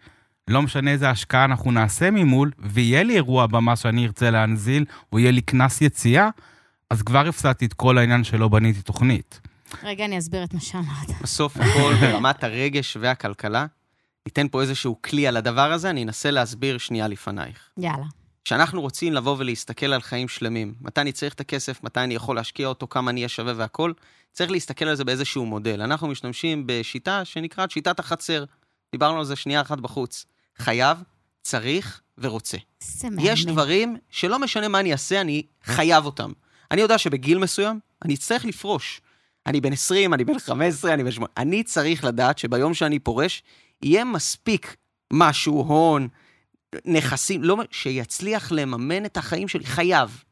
[0.48, 5.20] לא משנה איזה השקעה אנחנו נעשה ממול, ויהיה לי אירוע במס שאני ארצה להנזיל, או
[5.20, 6.30] יהיה לי קנס יציאה,
[6.90, 9.40] אז כבר הפסדתי את כל העניין שלא בניתי תוכנית.
[9.84, 11.22] רגע, אני אסביר את מה שאמרת.
[11.22, 13.66] בסוף הכל ברמת הרגש והכלכלה.
[14.26, 17.70] ניתן פה איזשהו כלי על הדבר הזה, אני אנסה להסביר שנייה לפנייך.
[17.78, 18.06] יאללה.
[18.46, 22.36] כשאנחנו רוצים לבוא ולהסתכל על חיים שלמים, מתי אני צריך את הכסף, מתי אני יכול
[22.36, 23.94] להשקיע אותו, כמה אני אהיה שווה והכול,
[24.32, 25.82] צריך להסתכל על זה באיזשהו מודל.
[25.82, 28.46] אנחנו משתמשים בשיטה שנקראת שיטת החצר.
[28.92, 30.26] דיברנו על זה שנייה אחת בחוץ.
[30.58, 30.98] חייב,
[31.42, 32.58] צריך ורוצה.
[32.80, 33.22] זה מהמם.
[33.26, 36.32] יש דברים שלא משנה מה אני אעשה, אני חייב אותם.
[36.72, 39.02] אני יודע שבגיל מסוים אני אצטרך לפרוש.
[39.46, 41.30] אני בן 20, אני בן 15, אני בן 8.
[41.38, 43.44] אני צריך לדעת שביום שאני פורש,
[43.82, 44.76] יהיה מספיק
[45.14, 46.08] משהו, הון,
[46.86, 49.66] נכסים, לא, שיצליח לממן את החיים שלי.
[49.66, 50.24] חייב.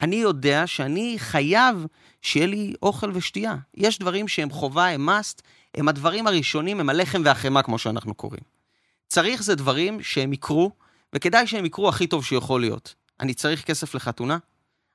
[0.00, 1.86] אני יודע שאני חייב
[2.22, 3.56] שיהיה לי אוכל ושתייה.
[3.74, 5.42] יש דברים שהם חובה, הם must,
[5.74, 8.42] הם הדברים הראשונים, הם הלחם והחמאה, כמו שאנחנו קוראים.
[9.08, 10.70] צריך זה דברים שהם יקרו,
[11.14, 12.94] וכדאי שהם יקרו הכי טוב שיכול להיות.
[13.20, 14.38] אני צריך כסף לחתונה,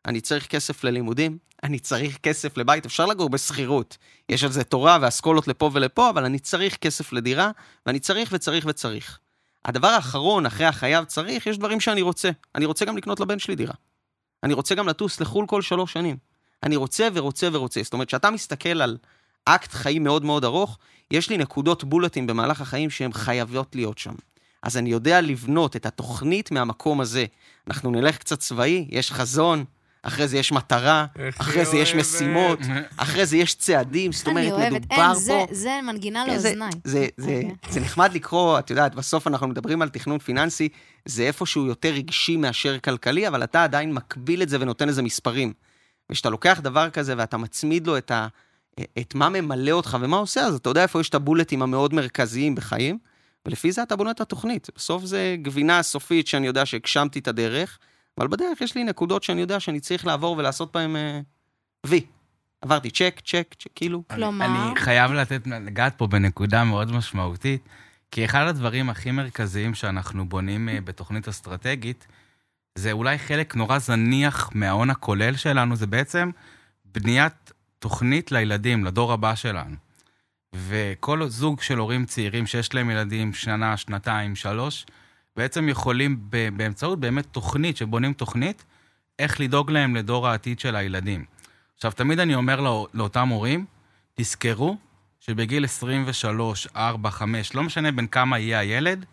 [0.07, 3.97] אני צריך כסף ללימודים, אני צריך כסף לבית, אפשר לגור בשכירות.
[4.29, 7.51] יש על זה תורה ואסכולות לפה ולפה, אבל אני צריך כסף לדירה,
[7.85, 9.19] ואני צריך וצריך וצריך.
[9.65, 12.29] הדבר האחרון, אחרי החייב צריך, יש דברים שאני רוצה.
[12.55, 13.73] אני רוצה גם לקנות לבן שלי דירה.
[14.43, 16.17] אני רוצה גם לטוס לחו"ל כל שלוש שנים.
[16.63, 17.83] אני רוצה ורוצה ורוצה.
[17.83, 18.97] זאת אומרת, כשאתה מסתכל על
[19.45, 20.77] אקט חיים מאוד מאוד ארוך,
[21.11, 24.13] יש לי נקודות בולטים במהלך החיים שהן חייבות להיות שם.
[24.63, 27.25] אז אני יודע לבנות את התוכנית מהמקום הזה.
[27.67, 29.65] אנחנו נלך קצת צבאי, יש חזון,
[30.03, 31.05] אחרי זה יש מטרה,
[31.37, 32.07] אחרי זה יש אוהבת.
[32.07, 32.59] משימות,
[32.97, 35.55] אחרי זה יש צעדים, זאת אני אומרת, אוהבת, מדובר אין, זה, פה...
[35.55, 36.37] זה מנגינה כן,
[36.83, 37.55] זה, אוקיי.
[37.69, 40.69] זה נחמד לקרוא, את יודעת, בסוף אנחנו מדברים על תכנון פיננסי,
[41.05, 45.53] זה איפשהו יותר רגשי מאשר כלכלי, אבל אתה עדיין מקביל את זה ונותן לזה מספרים.
[46.09, 48.27] וכשאתה לוקח דבר כזה ואתה מצמיד לו את, ה,
[48.99, 52.55] את מה ממלא אותך ומה עושה, אז אתה יודע איפה יש את הבולטים המאוד מרכזיים
[52.55, 52.97] בחיים,
[53.45, 54.69] ולפי זה אתה בונה את התוכנית.
[54.75, 57.79] בסוף זה גבינה סופית שאני יודע שהגשמתי את הדרך,
[58.17, 61.19] אבל בדרך יש לי נקודות שאני יודע שאני צריך לעבור ולעשות בהן אה,
[61.85, 62.05] וי.
[62.61, 64.03] עברתי צ'ק, צ'ק, צ'ק, כאילו.
[64.07, 64.45] כלומר?
[64.45, 67.69] אני, אני חייב לתת, לגעת פה בנקודה מאוד משמעותית,
[68.11, 72.07] כי אחד הדברים הכי מרכזיים שאנחנו בונים אה, בתוכנית אסטרטגית,
[72.75, 76.29] זה אולי חלק נורא זניח מההון הכולל שלנו, זה בעצם
[76.85, 79.75] בניית תוכנית לילדים, לדור הבא שלנו.
[80.55, 84.85] וכל זוג של הורים צעירים שיש להם ילדים שנה, שנתיים, שלוש,
[85.37, 86.19] בעצם יכולים
[86.53, 88.65] באמצעות באמת תוכנית, שבונים תוכנית,
[89.19, 91.25] איך לדאוג להם לדור העתיד של הילדים.
[91.75, 93.65] עכשיו, תמיד אני אומר לא, לאותם הורים,
[94.15, 94.77] תזכרו
[95.19, 99.05] שבגיל 23, 4, 5, לא משנה בין כמה יהיה הילד,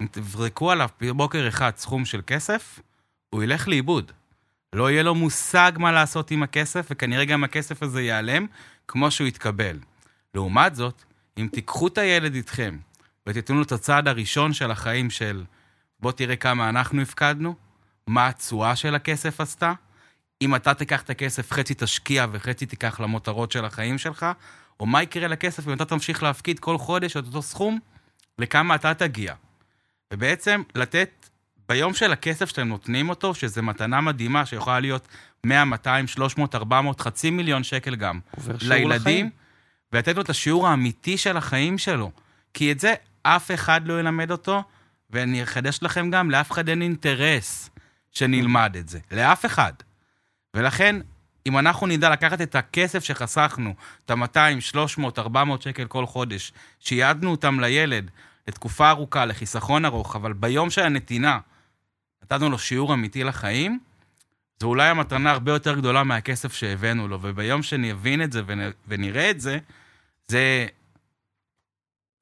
[0.00, 2.80] אם תזרקו עליו בבוקר אחד סכום של כסף,
[3.30, 4.12] הוא ילך לאיבוד.
[4.72, 8.46] לא יהיה לו מושג מה לעשות עם הכסף, וכנראה גם הכסף הזה ייעלם
[8.88, 9.78] כמו שהוא יתקבל.
[10.34, 11.02] לעומת זאת,
[11.38, 12.78] אם תיקחו את הילד איתכם
[13.26, 15.44] ותיתנו לו את הצעד הראשון של החיים של
[16.02, 17.54] בוא תראה כמה אנחנו הפקדנו,
[18.06, 19.72] מה התשואה של הכסף עשתה,
[20.42, 24.26] אם אתה תיקח את הכסף, חצי תשקיע וחצי תיקח למותרות של החיים שלך,
[24.80, 27.78] או מה יקרה לכסף אם אתה תמשיך להפקיד כל חודש את אותו סכום,
[28.38, 29.34] לכמה אתה תגיע.
[30.12, 31.28] ובעצם לתת,
[31.68, 35.08] ביום של הכסף שאתם נותנים אותו, שזו מתנה מדהימה שיכולה להיות
[35.46, 38.20] 100, 200, 300, 400, חצי מיליון שקל גם,
[38.60, 39.30] לילדים, לחיים.
[39.92, 42.10] ולתת לו את השיעור האמיתי של החיים שלו.
[42.54, 44.62] כי את זה אף אחד לא ילמד אותו,
[45.12, 47.70] ואני אחדש לכם גם, לאף אחד אין אינטרס
[48.10, 48.98] שנלמד את זה.
[49.10, 49.72] לאף אחד.
[50.54, 50.96] ולכן,
[51.46, 57.30] אם אנחנו נדע לקחת את הכסף שחסכנו, את ה-200, 300, 400 שקל כל חודש, שייעדנו
[57.30, 58.10] אותם לילד
[58.48, 61.38] לתקופה ארוכה, לחיסכון ארוך, אבל ביום של הנתינה
[62.22, 63.78] נתנו לו שיעור אמיתי לחיים,
[64.60, 69.30] זו אולי המתנה הרבה יותר גדולה מהכסף שהבאנו לו, וביום שנבין את זה ונ- ונראה
[69.30, 69.58] את זה,
[70.28, 70.66] זה,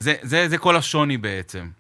[0.03, 1.70] זה, זה, זה כל השוני בעצם.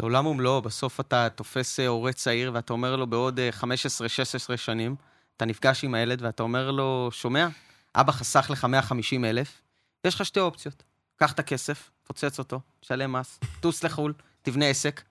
[0.00, 4.56] זה עולם ומלואו, בסוף אתה תופס אה, הורה צעיר ואתה אומר לו בעוד אה, 15-16
[4.56, 4.96] שנים,
[5.36, 7.48] אתה נפגש עם הילד ואתה אומר לו, שומע?
[7.94, 9.60] אבא חסך לך 150 אלף,
[10.04, 10.82] יש לך שתי אופציות.
[11.16, 15.02] קח את הכסף, פוצץ אותו, שלם מס, טוס לחו"ל, תבנה עסק,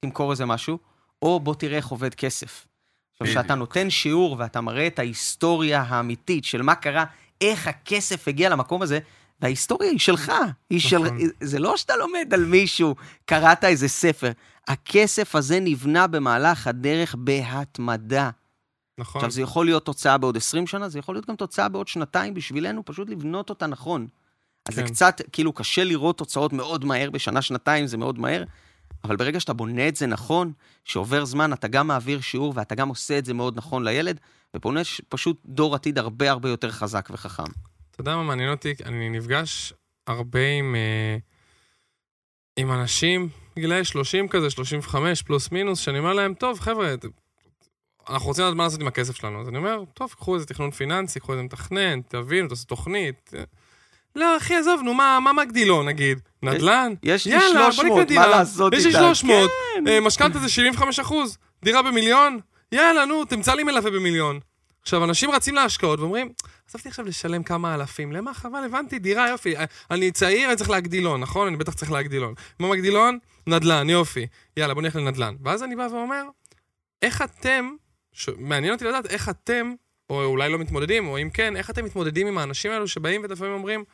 [0.00, 0.78] תמכור איזה משהו,
[1.22, 2.66] או בוא תראה איך עובד כסף.
[3.12, 3.54] עכשיו, כשאתה.
[3.54, 7.04] נותן שיעור ואתה מראה את ההיסטוריה האמיתית של מה קרה,
[7.40, 8.98] איך הכסף הגיע למקום הזה,
[9.40, 10.32] וההיסטוריה היא שלך,
[10.70, 10.98] היא של...
[10.98, 11.18] נכון.
[11.40, 14.30] זה לא שאתה לומד על מישהו, קראת איזה ספר.
[14.68, 18.30] הכסף הזה נבנה במהלך הדרך בהתמדה.
[18.98, 19.18] נכון.
[19.18, 22.34] עכשיו, זה יכול להיות תוצאה בעוד 20 שנה, זה יכול להיות גם תוצאה בעוד שנתיים
[22.34, 24.06] בשבילנו, פשוט לבנות אותה נכון.
[24.68, 24.88] אז זה כן.
[24.88, 28.44] קצת, כאילו, קשה לראות תוצאות מאוד מהר, בשנה, שנתיים זה מאוד מהר,
[29.04, 30.52] אבל ברגע שאתה בונה את זה נכון,
[30.84, 34.20] שעובר זמן, אתה גם מעביר שיעור ואתה גם עושה את זה מאוד נכון לילד,
[34.56, 37.42] ובונה ש- פשוט דור עתיד הרבה הרבה יותר חזק וחכם.
[38.00, 38.74] אתה יודע מה מעניין אותי?
[38.84, 39.72] אני נפגש
[40.06, 41.16] הרבה עם, אה,
[42.56, 46.94] עם אנשים, גילאי 30 כזה, 35 פלוס מינוס, שאני אומר להם, טוב, חבר'ה,
[48.08, 49.40] אנחנו רוצים לדעת מה לעשות עם הכסף שלנו.
[49.40, 53.32] אז אני אומר, טוב, קחו איזה תכנון פיננסי, קחו איזה מתכנן, תבינו, תעשו תוכנית.
[54.16, 56.20] לא, אחי, עזוב, נו, מה, מה מגדילו, נגיד?
[56.42, 56.92] נדל"ן?
[57.02, 58.26] יש לי יאללה, בוא 300, נקנה מה.
[58.26, 59.14] לעשות יש לי איתה?
[59.14, 59.88] 300, כן.
[59.88, 62.38] אה, משכנתה זה 75 אחוז, דירה במיליון?
[62.72, 64.40] יאללה, נו, תמצא לי מלווה במיליון.
[64.82, 66.32] עכשיו, אנשים רצים להשקעות ואומרים,
[66.68, 69.54] עזבתי עכשיו לשלם כמה אלפים, למה חבל, הבנתי, דירה, יופי.
[69.90, 71.48] אני צעיר, אני צריך להגדיל הון, נכון?
[71.48, 72.34] אני בטח צריך להגדיל הון.
[72.58, 73.18] מה מגדיל הון?
[73.46, 74.26] נדל"ן, יופי.
[74.56, 75.36] יאללה, בוא נלך לנדל"ן.
[75.44, 76.24] ואז אני בא ואומר,
[77.02, 77.70] איך אתם,
[78.12, 78.28] ש...
[78.38, 79.74] מעניין אותי לדעת איך אתם,
[80.10, 83.52] או אולי לא מתמודדים, או אם כן, איך אתם מתמודדים עם האנשים האלו שבאים ולפעמים
[83.52, 83.84] אומרים,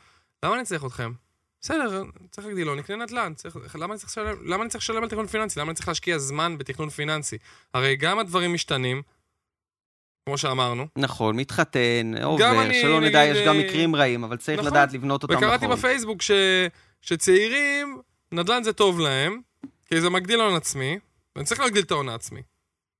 [0.42, 1.12] למה אני צריך אתכם?
[1.60, 3.32] בסדר, צריך להגדיל הון, נקנה נדל"ן.
[3.34, 5.60] צריך, למה, אני לשלם, למה אני צריך לשלם על תכנון פיננסי?
[5.60, 7.38] למה אני צריך להשקיע זמן בתכנון פיננסי?
[7.74, 9.02] הרי גם הדברים משתנים,
[10.26, 14.36] כמו שאמרנו, נכון, מתחתן, עובר, אני, שלא נדע, נגיד, יש גם אה, מקרים רעים, אבל
[14.36, 14.70] צריך נכון.
[14.70, 15.44] לדעת לבנות אותם נכון.
[15.48, 16.30] וקראתי בפייסבוק ש...
[17.02, 17.98] שצעירים,
[18.32, 19.40] נדל"ן זה טוב להם,
[19.86, 20.98] כי זה מגדיל הון עצמי,
[21.36, 22.42] ואני צריך להגדיל את ההון העצמי.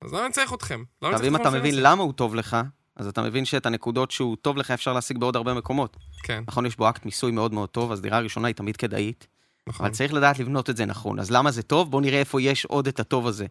[0.02, 0.74] אז למה אני צריך אתכם?
[0.74, 1.80] למה אני עכשיו, צריך אם אתה מבין פיננסי?
[1.82, 2.56] למה הוא טוב לך,
[2.96, 5.96] אז אתה מבין שאת הנקודות שהוא טוב לך אפשר להשיג בעוד הרבה מקומות.
[6.22, 9.26] כן, נכון, יש בו אקט מיסוי מאוד מאוד טוב, אז דירה ראשונה היא תמיד כדאית,
[9.66, 9.87] נכון.
[9.87, 11.18] אבל צריך לדעת לבנות את זה נכון.
[11.18, 11.90] אז למה זה טוב?
[11.90, 13.46] בואו נראה איפה יש עוד את הטוב הזה.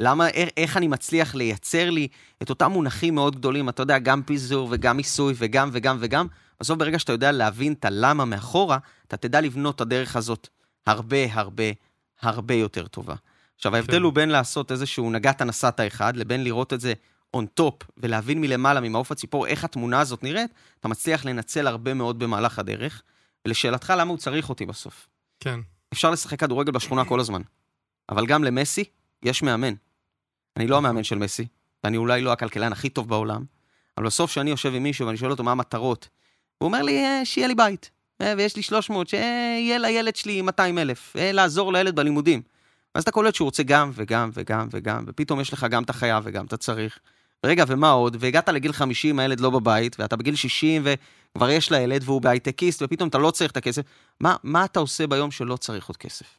[0.00, 2.08] למה, איך, אני מצליח לייצר לי
[2.42, 6.26] את אותם מונחים מאוד גדולים, אתה יודע, גם פיזור וגם מיסוי וגם וגם וגם,
[6.60, 10.48] בסוף ברגע שאתה יודע להבין את הלמה מאחורה, אתה תדע לבנות את הדרך הזאת
[10.86, 11.64] הרבה הרבה
[12.22, 13.14] הרבה יותר טובה.
[13.56, 14.02] עכשיו, ההבדל כן.
[14.02, 16.92] הוא בין לעשות איזשהו נגעת נסעת אחד, לבין לראות את זה
[17.36, 22.18] on top, ולהבין מלמעלה, ממעוף הציפור, איך התמונה הזאת נראית, אתה מצליח לנצל הרבה מאוד
[22.18, 23.02] במהלך הדרך.
[23.46, 25.08] ולשאלתך, למה הוא צריך אותי בסוף?
[25.40, 25.60] כן,
[25.92, 27.42] אפשר לשחק כדורגל בשכונה כל הזמן,
[28.08, 28.84] אבל גם למסי
[29.22, 29.74] יש מאמן.
[30.58, 31.46] אני לא המאמן של מסי,
[31.84, 33.44] ואני אולי לא הכלכלן הכי טוב בעולם,
[33.98, 36.08] אבל בסוף כשאני יושב עם מישהו ואני שואל אותו מה המטרות,
[36.58, 37.90] הוא אומר לי, "אה, שיהיה לי בית,
[38.22, 42.42] אה, ויש לי 300, שיהיה לילד שלי 200 אלף, אה, לעזור לילד בלימודים.
[42.94, 46.22] ואז אתה קולט שהוא רוצה גם וגם וגם וגם, ופתאום יש לך גם את החייב
[46.26, 46.98] וגם אתה צריך.
[47.46, 48.16] רגע, ומה עוד?
[48.20, 53.08] והגעת לגיל 50, הילד לא בבית, ואתה בגיל 60 וכבר יש לילד והוא בהייטקיסט, ופתאום
[53.08, 53.82] אתה לא צריך את הכסף.
[54.20, 56.38] מה, מה אתה עושה ביום שלא צריך עוד כסף?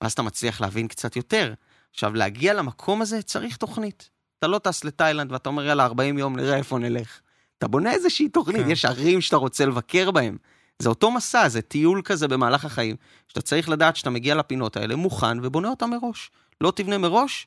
[0.00, 1.54] ואז אתה מצליח להבין קצת יותר.
[1.92, 4.10] עכשיו, להגיע למקום הזה צריך תוכנית.
[4.38, 7.20] אתה לא טס לתאילנד ואתה אומר, יאללה, 40 יום, נראה איפה נלך.
[7.58, 8.70] אתה בונה איזושהי תוכנית, כן.
[8.70, 10.36] יש ערים שאתה רוצה לבקר בהם.
[10.78, 12.96] זה אותו מסע, זה טיול כזה במהלך החיים,
[13.28, 16.30] שאתה צריך לדעת שאתה מגיע לפינות האלה מוכן ובונה אותם מראש.
[16.60, 17.46] לא תבנה מראש,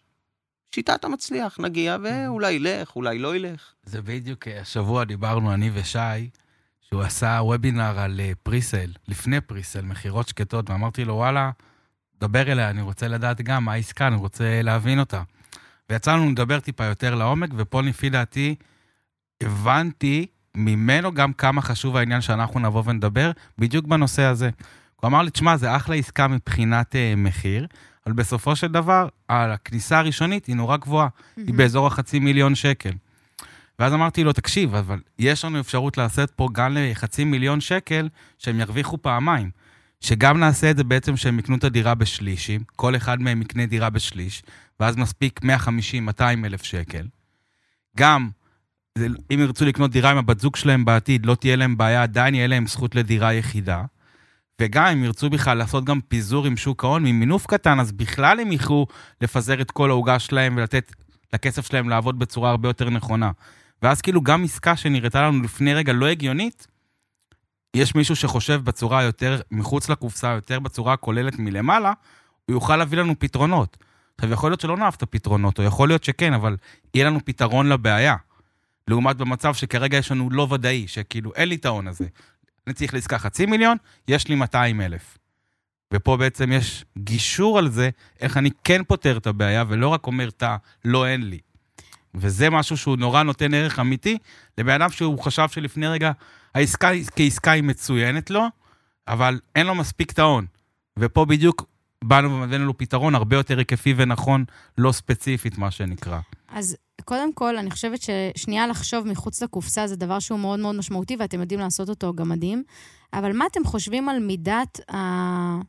[0.75, 3.73] שיטה אתה מצליח, נגיע, ואולי ילך, אולי לא ילך.
[3.83, 6.29] זה בדיוק, אה, השבוע דיברנו, אני ושי,
[6.81, 11.51] שהוא עשה וובינר על אה, פריסל, לפני פריסל, מכירות שקטות, ואמרתי לו, וואלה,
[12.27, 15.21] דבר אליה, אני רוצה לדעת גם מה העסקה, אני רוצה להבין אותה.
[15.89, 18.55] ויצא לנו לדבר טיפה יותר לעומק, ופה לפי דעתי,
[19.43, 24.49] הבנתי ממנו גם כמה חשוב העניין שאנחנו נבוא ונדבר בדיוק בנושא הזה.
[24.95, 27.67] הוא אמר לי, תשמע, זה אחלה עסקה מבחינת אה, מחיר,
[28.05, 31.07] אבל בסופו של דבר, הכניסה הראשונית היא נורא גבוהה.
[31.37, 32.91] היא באזור החצי מיליון שקל.
[33.79, 38.59] ואז אמרתי לו, תקשיב, אבל יש לנו אפשרות לעשות פה גם לחצי מיליון שקל, שהם
[38.59, 39.49] ירוויחו פעמיים.
[40.05, 43.89] שגם נעשה את זה בעצם שהם יקנו את הדירה בשלישים, כל אחד מהם יקנה דירה
[43.89, 44.43] בשליש,
[44.79, 47.07] ואז מספיק 150-200 אלף שקל.
[47.97, 48.29] גם,
[48.99, 52.47] אם ירצו לקנות דירה עם הבת זוג שלהם בעתיד, לא תהיה להם בעיה, עדיין יהיה
[52.47, 53.83] להם זכות לדירה יחידה.
[54.61, 58.51] וגם אם ירצו בכלל לעשות גם פיזור עם שוק ההון, ממינוף קטן, אז בכלל הם
[58.51, 58.87] יוכלו
[59.21, 60.91] לפזר את כל העוגה שלהם ולתת
[61.33, 63.31] לכסף שלהם לעבוד בצורה הרבה יותר נכונה.
[63.81, 66.67] ואז כאילו גם עסקה שנראתה לנו לפני רגע לא הגיונית,
[67.75, 71.93] יש מישהו שחושב בצורה יותר מחוץ לקופסה, יותר בצורה הכוללת מלמעלה,
[72.45, 73.77] הוא יוכל להביא לנו פתרונות.
[74.15, 76.57] עכשיו, יכול להיות שלא נאהב את הפתרונות, או יכול להיות שכן, אבל
[76.93, 78.15] יהיה לנו פתרון לבעיה.
[78.87, 82.05] לעומת במצב שכרגע יש לנו לא ודאי, שכאילו אין לי את ההון הזה.
[82.67, 85.17] אני צריך לעסקה חצי מיליון, יש לי 200 אלף.
[85.93, 87.89] ופה בעצם יש גישור על זה,
[88.21, 91.39] איך אני כן פותר את הבעיה, ולא רק אומר את ה"לא אין לי".
[92.15, 94.17] וזה משהו שהוא נורא נותן ערך אמיתי
[94.57, 96.11] לבן אדם שהוא חשב שלפני רגע
[96.55, 98.41] העסקה כעסקה היא מצוינת לו,
[99.07, 100.45] אבל אין לו מספיק את ההון.
[100.99, 101.65] ופה בדיוק
[102.03, 104.45] באנו והבאנו לו פתרון הרבה יותר היקפי ונכון,
[104.77, 106.19] לא ספציפית, מה שנקרא.
[106.49, 111.15] אז קודם כל, אני חושבת ששנייה לחשוב מחוץ לקופסה זה דבר שהוא מאוד מאוד משמעותי,
[111.19, 112.63] ואתם יודעים לעשות אותו גם מדהים.
[113.13, 115.59] אבל מה אתם חושבים על מידת ה-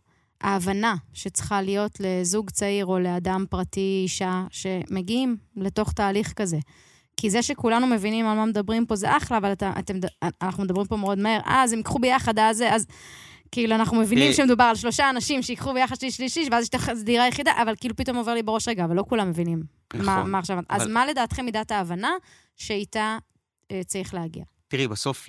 [0.40, 6.59] ההבנה שצריכה להיות לזוג צעיר או לאדם פרטי, אישה, שמגיעים לתוך תהליך כזה?
[7.16, 9.94] כי זה שכולנו מבינים על מה מדברים פה זה אחלה, אבל אתה, אתם,
[10.42, 11.40] אנחנו מדברים פה מאוד מהר.
[11.46, 12.87] אה, אז הם ייקחו ביחד, אז זה, אז...
[13.52, 16.68] כאילו, אנחנו מבינים תראי- שמדובר על שלושה אנשים שיקחו ביחד שליש, שליש, שליש, ואז יש
[16.68, 19.62] את הדירה היחידה, אבל כאילו פתאום עובר לי בראש רגע, אבל לא כולם מבינים.
[19.94, 20.31] מה, נכון.
[20.31, 20.59] מה עכשיו?
[20.68, 22.11] אז אבל- מה לדעתכם מידת ההבנה
[22.57, 23.18] שאיתה
[23.70, 24.44] אה, צריך להגיע?
[24.68, 25.29] תראי, בסוף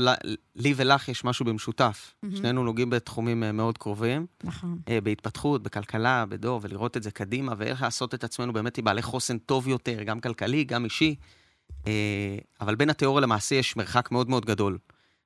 [0.55, 2.13] לי ולך יש משהו במשותף.
[2.23, 2.35] מהמם.
[2.35, 4.79] שנינו נוגעים בתחומים אה, מאוד קרובים, נכון.
[4.89, 9.01] אה, בהתפתחות, בכלכלה, בדור, ולראות את זה קדימה, ואיך לעשות את עצמנו באמת עם בעלי
[9.01, 11.15] חוסן טוב יותר, גם כלכלי, גם אישי.
[11.87, 14.77] אה, אבל בין התיאוריה למעשה יש מרחק מאוד מאוד גדול.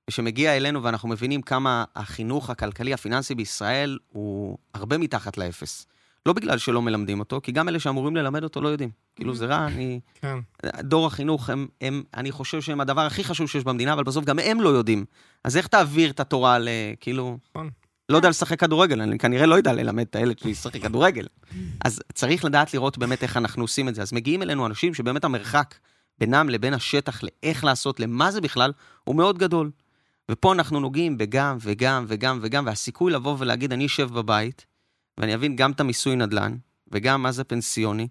[0.10, 5.88] ושמגיע אלינו ואנחנו מבינים כמה החינוך הכלכלי הפיננסי בישראל הוא הרבה מתחת לאפס.
[6.26, 8.90] לא בגלל שלא מלמדים אותו, כי גם אלה שאמורים ללמד אותו לא יודעים.
[9.16, 10.00] כאילו זה רע, אני...
[10.22, 10.38] כן.
[10.80, 14.40] דור החינוך, הם, הם, אני חושב שהם הדבר הכי חשוב שיש במדינה, אבל בסוף גם
[14.40, 15.06] הם לא יודעים.
[15.44, 16.70] אז איך תעביר את התורה ל...
[17.00, 17.38] כאילו...
[17.50, 17.70] נכון.
[18.10, 21.28] לא יודע לשחק כדורגל, אני כנראה לא יודע ללמד את הילד שלי לשחק כדורגל.
[21.86, 24.02] אז צריך לדעת לראות באמת איך אנחנו עושים את זה.
[24.02, 25.76] אז מגיעים אלינו אנשים שבאמת המרחק
[26.22, 28.72] בינם לבין השטח, לאיך לעשות, למה זה בכלל,
[29.04, 29.72] הוא מאוד גדול.
[30.32, 34.66] ופה אנחנו נוגעים בגם וגם וגם וגם, והסיכוי לבוא ולהגיד, אני אשב בבית,
[35.18, 36.58] ואני אבין גם את המיסוי נדל"ן,
[36.92, 38.08] וגם מה זה פנסיוני,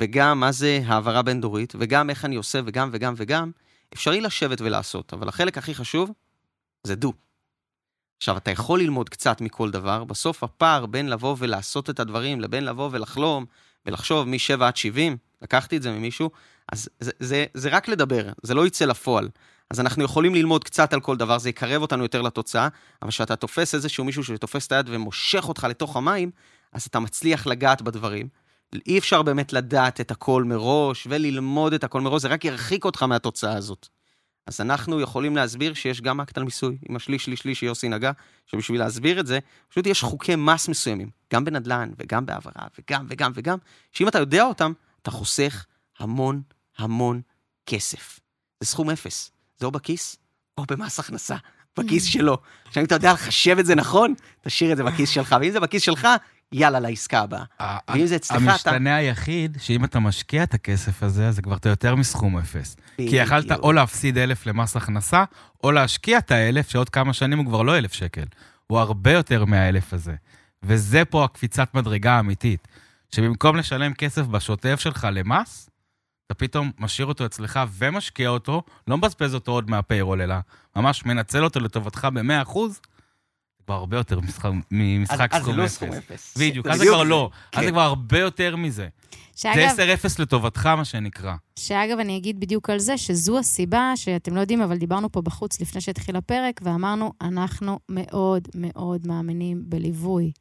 [0.00, 3.50] וגם מה זה העברה בין-דורית, וגם איך אני עושה, וגם וגם וגם,
[3.94, 5.12] אפשרי לשבת ולעשות.
[5.12, 6.10] אבל החלק הכי חשוב
[6.84, 7.12] זה דו.
[8.16, 12.64] עכשיו, אתה יכול ללמוד קצת מכל דבר, בסוף הפער בין לבוא ולעשות את הדברים לבין
[12.64, 13.46] לבוא ולחלום
[13.86, 16.30] ולחשוב מ-7 עד 70, לקחתי את זה ממישהו,
[16.72, 19.28] אז זה, זה, זה רק לדבר, זה לא יצא לפועל.
[19.70, 22.68] אז אנחנו יכולים ללמוד קצת על כל דבר, זה יקרב אותנו יותר לתוצאה,
[23.02, 26.30] אבל כשאתה תופס איזשהו מישהו שתופס את היד ומושך אותך לתוך המים,
[26.72, 28.28] אז אתה מצליח לגעת בדברים.
[28.86, 33.02] אי אפשר באמת לדעת את הכל מראש וללמוד את הכל מראש, זה רק ירחיק אותך
[33.02, 33.88] מהתוצאה הזאת.
[34.46, 38.10] אז אנחנו יכולים להסביר שיש גם אקט על מיסוי, עם השליש, שליש, שליש שיוסי נגע,
[38.46, 43.32] שבשביל להסביר את זה, פשוט יש חוקי מס מסוימים, גם בנדל"ן וגם בהעברה וגם וגם
[43.34, 43.58] וגם,
[43.92, 45.66] שאם אתה יודע אותם, אתה חוסך
[45.98, 46.42] המון
[46.80, 47.20] המון
[47.66, 48.20] כסף.
[48.60, 49.30] זה סכום אפס.
[49.58, 50.16] זה או בכיס
[50.58, 51.36] או במס הכנסה,
[51.78, 52.38] בכיס שלו.
[52.66, 55.60] עכשיו, אם אתה יודע לחשב את זה נכון, תשאיר את זה בכיס שלך, ואם זה
[55.60, 56.08] בכיס שלך,
[56.52, 57.44] יאללה לעסקה הבאה.
[57.88, 58.50] ואם זה אצלך, אתה...
[58.52, 62.76] המשתנה היחיד, שאם אתה משקיע את הכסף הזה, אז זה כבר אתה יותר מסכום אפס.
[62.96, 63.50] כי יכלת.
[63.50, 65.24] או להפסיד אלף למס הכנסה,
[65.64, 68.24] או להשקיע את האלף, שעוד כמה שנים הוא כבר לא אלף שקל.
[68.66, 70.14] הוא הרבה יותר מהאלף הזה.
[70.62, 72.68] וזה פה הקפיצת מדרגה האמיתית.
[73.14, 75.69] שבמקום לשלם כסף בשוטף שלך למס,
[76.30, 80.34] אתה פתאום משאיר אותו אצלך ומשקיע אותו, לא מבזבז אותו עוד מהפיירול, אלא
[80.76, 82.78] ממש מנצל אותו לטובתך ב-100%, זה
[83.66, 85.74] כבר הרבה יותר משחק, ממשחק אז- אז זה סכום לא אפס.
[85.74, 86.36] סכום אפס.
[86.38, 87.08] בדיוק, זה אז זה כבר זה.
[87.08, 87.30] לא.
[87.52, 87.64] אז כן.
[87.64, 88.88] זה כבר הרבה יותר מזה.
[89.34, 89.70] זה שאגב,
[90.06, 91.34] 10-0 לטובתך, מה שנקרא.
[91.58, 95.60] שאגב, אני אגיד בדיוק על זה, שזו הסיבה שאתם לא יודעים, אבל דיברנו פה בחוץ
[95.60, 100.32] לפני שהתחיל הפרק, ואמרנו, אנחנו מאוד מאוד מאמינים בליווי,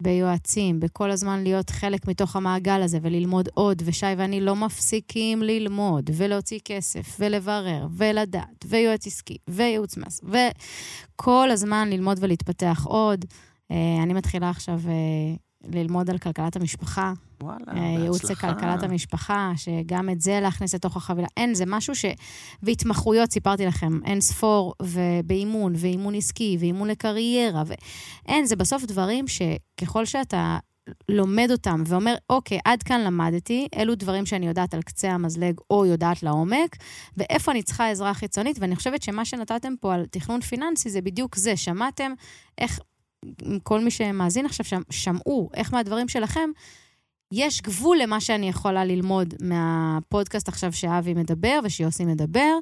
[0.00, 6.10] ביועצים, בכל הזמן להיות חלק מתוך המעגל הזה וללמוד עוד, ושי ואני לא מפסיקים ללמוד,
[6.16, 13.24] ולהוציא כסף, ולברר, ולדעת, ויועץ עסקי, וייעוץ מס, וכל הזמן ללמוד ולהתפתח עוד.
[13.70, 18.50] אה, אני מתחילה עכשיו אה, ללמוד על כלכלת המשפחה, וואלה, אה, ייעוץ בהצלחה.
[18.50, 21.28] לכלכלת המשפחה, שגם את זה להכניס לתוך החבילה.
[21.36, 22.04] אין, זה משהו ש...
[22.62, 30.04] והתמחויות, סיפרתי לכם, אין ספור, ובאימון, ואימון עסקי, ואימון לקריירה, ואין, זה בסוף דברים שככל
[30.04, 30.58] שאתה
[31.08, 35.86] לומד אותם ואומר, אוקיי, עד כאן למדתי, אלו דברים שאני יודעת על קצה המזלג או
[35.86, 36.76] יודעת לעומק,
[37.16, 41.36] ואיפה אני צריכה עזרה חיצונית, ואני חושבת שמה שנתתם פה על תכנון פיננסי זה בדיוק
[41.36, 41.56] זה.
[41.56, 42.12] שמעתם
[42.58, 42.78] איך,
[43.62, 46.50] כל מי שמאזין עכשיו, שמ, שמעו איך מהדברים שלכם,
[47.32, 52.58] יש גבול למה שאני יכולה ללמוד מהפודקאסט עכשיו שאבי מדבר ושיוסי מדבר,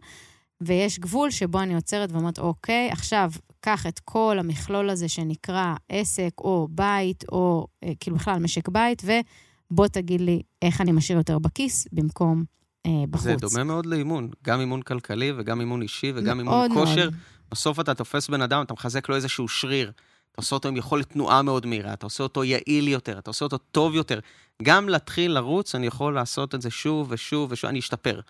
[0.60, 6.30] ויש גבול שבו אני עוצרת ואומרת, אוקיי, עכשיו, קח את כל המכלול הזה שנקרא עסק
[6.38, 11.38] או בית, או אה, כאילו בכלל משק בית, ובוא תגיד לי איך אני משאיר יותר
[11.38, 12.44] בכיס במקום
[12.86, 13.24] אה, בחוץ.
[13.24, 17.10] זה דומה מאוד לאימון, גם אימון כלכלי וגם אימון אישי וגם אימון כושר.
[17.10, 17.14] מאוד.
[17.50, 19.92] בסוף אתה תופס בן אדם, אתה מחזק לו איזשהו שריר.
[20.38, 23.44] אתה עושה אותו עם יכולת תנועה מאוד מהירה, אתה עושה אותו יעיל יותר, אתה עושה
[23.44, 24.18] אותו טוב יותר.
[24.62, 28.20] גם להתחיל לרוץ, אני יכול לעשות את זה שוב ושוב ושוב, אני אשתפר.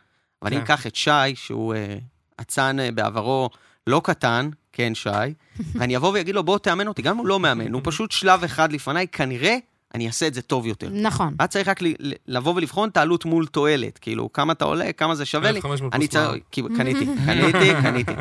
[0.42, 0.64] אבל אם כן.
[0.64, 1.98] אקח את שי, שהוא אה,
[2.40, 3.50] אצן אה, בעברו
[3.86, 5.08] לא קטן, כן, שי,
[5.74, 8.72] ואני אבוא ואגיד לו, בוא תאמן אותי, גם הוא לא מאמן, הוא פשוט שלב אחד
[8.72, 9.56] לפניי, כנראה
[9.94, 10.88] אני אעשה את זה טוב יותר.
[10.92, 11.34] נכון.
[11.38, 11.80] ואז צריך רק
[12.26, 15.58] לבוא ולבחון את העלות מול תועלת, כאילו, כמה אתה עולה, כמה זה שווה לי.
[15.58, 16.30] 1,500 אני פלוס מע"מ.
[16.30, 18.12] צריך, כי קניתי, קניתי, קניתי.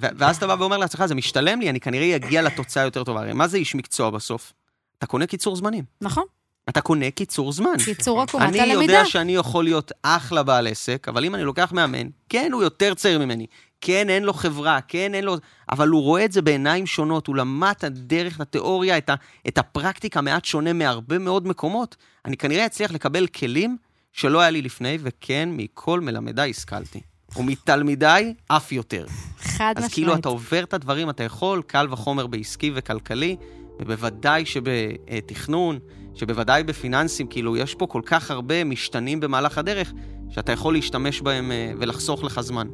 [0.00, 3.20] ו- ואז אתה בא ואומר לעצמך, זה משתלם לי, אני כנראה אגיע לתוצאה יותר טובה.
[3.20, 4.52] הרי מה זה איש מקצוע בסוף?
[4.98, 5.84] אתה קונה קיצור זמנים.
[6.00, 6.24] נכון.
[6.68, 7.70] אתה קונה קיצור זמן.
[7.84, 8.82] קיצור עקומת אני הלמידה.
[8.92, 12.94] יודע שאני יכול להיות אחלה בעל עסק, אבל אם אני לוקח מאמן, כן, הוא יותר
[12.94, 13.46] צעיר ממני,
[13.80, 15.36] כן, אין לו חברה, כן, אין לו...
[15.70, 19.14] אבל הוא רואה את זה בעיניים שונות, הוא למד את הדרך, את התיאוריה, את, ה...
[19.48, 21.96] את הפרקטיקה מעט שונה מהרבה מאוד מקומות.
[22.24, 23.76] אני כנראה אצליח לקבל כלים
[24.12, 27.00] שלא היה לי לפני, וכן, מכל מלמדיי השכלתי.
[27.36, 29.06] ומתלמידיי אף יותר.
[29.38, 29.94] חד אז משמעית.
[29.94, 33.36] כאילו אתה עובר את הדברים, אתה יכול, קל וחומר בעסקי וכלכלי,
[33.80, 35.78] ובוודאי שבתכנון,
[36.14, 39.92] שבוודאי בפיננסים, כאילו יש פה כל כך הרבה משתנים במהלך הדרך,
[40.30, 42.68] שאתה יכול להשתמש בהם אה, ולחסוך לך זמן.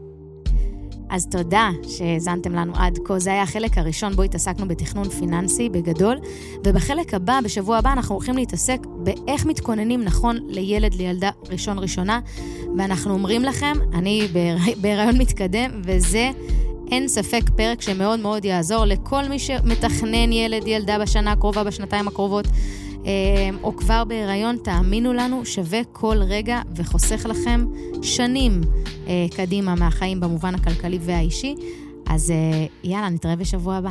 [1.12, 3.18] אז תודה שהאזנתם לנו עד כה.
[3.18, 6.16] זה היה החלק הראשון בו התעסקנו בתכנון פיננסי בגדול,
[6.66, 12.20] ובחלק הבא, בשבוע הבא, אנחנו הולכים להתעסק באיך מתכוננים נכון לילד, לילדה ראשון ראשונה,
[12.78, 16.30] ואנחנו אומרים לכם, אני בהיר- בהיריון מתקדם, וזה...
[16.90, 22.46] אין ספק פרק שמאוד מאוד יעזור לכל מי שמתכנן ילד, ילדה בשנה הקרובה, בשנתיים הקרובות,
[23.62, 27.64] או כבר בהיריון, תאמינו לנו, שווה כל רגע וחוסך לכם
[28.02, 28.60] שנים
[29.06, 31.54] אה, קדימה מהחיים במובן הכלכלי והאישי.
[32.06, 33.90] אז אה, יאללה, נתראה בשבוע הבא.